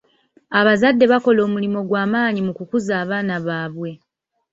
Abazadde 0.59 1.05
bakola 1.11 1.39
omulimu 1.47 1.79
gw'amaanyi 1.87 2.41
mu 2.47 2.51
kukuza 2.57 2.93
abaana 3.03 3.35
baabwe. 3.45 3.91